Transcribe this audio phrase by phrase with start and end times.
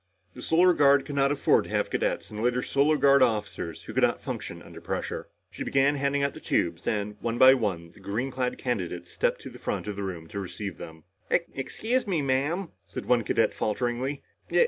[0.33, 3.93] The Solar Guard could not afford to have cadets and later Solar Guard officers who
[3.93, 5.27] could not function under pressure.
[5.51, 9.41] She began handing out the tubes and, one by one, the green clad candidates stepped
[9.41, 11.03] to the front of the room to receive them.
[11.29, 14.23] "Excuse me, Ma'am," said one cadet falteringly.